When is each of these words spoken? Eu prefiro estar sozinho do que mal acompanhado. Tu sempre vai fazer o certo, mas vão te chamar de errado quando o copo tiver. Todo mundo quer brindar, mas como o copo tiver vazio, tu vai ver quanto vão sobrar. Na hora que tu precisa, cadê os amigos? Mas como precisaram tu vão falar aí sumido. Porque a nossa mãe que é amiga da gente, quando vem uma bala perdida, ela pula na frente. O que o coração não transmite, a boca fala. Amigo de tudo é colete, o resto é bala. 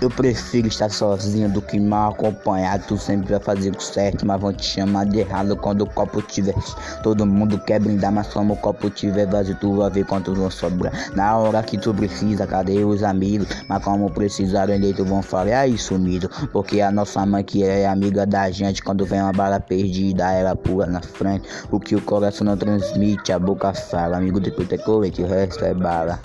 Eu 0.00 0.08
prefiro 0.08 0.66
estar 0.66 0.90
sozinho 0.90 1.50
do 1.50 1.60
que 1.60 1.78
mal 1.78 2.12
acompanhado. 2.12 2.84
Tu 2.88 2.96
sempre 2.96 3.28
vai 3.28 3.38
fazer 3.38 3.76
o 3.76 3.80
certo, 3.80 4.24
mas 4.24 4.40
vão 4.40 4.50
te 4.50 4.64
chamar 4.64 5.04
de 5.04 5.18
errado 5.18 5.54
quando 5.58 5.82
o 5.82 5.86
copo 5.86 6.22
tiver. 6.22 6.54
Todo 7.02 7.26
mundo 7.26 7.58
quer 7.58 7.80
brindar, 7.80 8.10
mas 8.10 8.28
como 8.28 8.54
o 8.54 8.56
copo 8.56 8.88
tiver 8.88 9.26
vazio, 9.26 9.54
tu 9.56 9.76
vai 9.76 9.90
ver 9.90 10.06
quanto 10.06 10.34
vão 10.34 10.50
sobrar. 10.50 10.90
Na 11.14 11.36
hora 11.36 11.62
que 11.62 11.76
tu 11.76 11.92
precisa, 11.92 12.46
cadê 12.46 12.82
os 12.82 13.02
amigos? 13.02 13.46
Mas 13.68 13.84
como 13.84 14.10
precisaram 14.10 14.74
tu 14.96 15.04
vão 15.04 15.20
falar 15.20 15.58
aí 15.58 15.76
sumido. 15.76 16.30
Porque 16.50 16.80
a 16.80 16.90
nossa 16.90 17.26
mãe 17.26 17.44
que 17.44 17.62
é 17.62 17.86
amiga 17.86 18.24
da 18.24 18.50
gente, 18.50 18.82
quando 18.82 19.04
vem 19.04 19.20
uma 19.20 19.32
bala 19.32 19.60
perdida, 19.60 20.32
ela 20.32 20.56
pula 20.56 20.86
na 20.86 21.02
frente. 21.02 21.46
O 21.70 21.78
que 21.78 21.94
o 21.94 22.00
coração 22.00 22.46
não 22.46 22.56
transmite, 22.56 23.32
a 23.32 23.38
boca 23.38 23.74
fala. 23.74 24.16
Amigo 24.16 24.40
de 24.40 24.50
tudo 24.50 24.74
é 24.74 24.78
colete, 24.78 25.22
o 25.22 25.26
resto 25.26 25.62
é 25.62 25.74
bala. 25.74 26.18